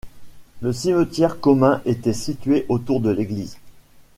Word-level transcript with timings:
Le 0.61 0.73
cimetière 0.73 1.39
commun 1.39 1.79
était 1.85 2.11
situé 2.15 2.65
autour 2.69 3.01
de 3.01 3.11
l'église. 3.11 3.59